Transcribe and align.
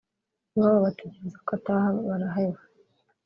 iwabo 0.55 0.77
bategereza 0.85 1.37
ko 1.45 1.51
ataha 1.57 1.89
baraheba 2.07 2.61